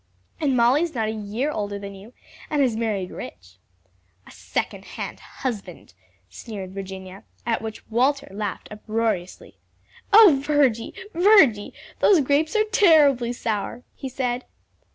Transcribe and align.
"And 0.39 0.57
Molly's 0.57 0.95
not 0.95 1.09
a 1.09 1.11
year 1.11 1.51
older 1.51 1.77
than 1.77 1.93
you, 1.93 2.13
and 2.49 2.59
has 2.63 2.75
married 2.75 3.11
rich." 3.11 3.59
"A 4.25 4.31
second 4.31 4.83
hand 4.97 5.19
husband!" 5.19 5.93
sneered 6.27 6.71
Virginia; 6.73 7.23
at 7.45 7.61
which 7.61 7.87
Walter 7.87 8.27
laughed 8.31 8.69
uproariously. 8.71 9.59
"O 10.11 10.41
Virgie, 10.43 10.95
Virgie, 11.13 11.75
those 11.99 12.19
grapes 12.21 12.55
are 12.55 12.63
terribly 12.71 13.31
sour!" 13.31 13.83
he 13.93 14.09
said. 14.09 14.45